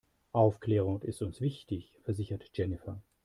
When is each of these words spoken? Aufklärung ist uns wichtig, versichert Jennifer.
Aufklärung 0.31 1.03
ist 1.03 1.21
uns 1.21 1.41
wichtig, 1.41 1.93
versichert 2.03 2.43
Jennifer. 2.55 2.99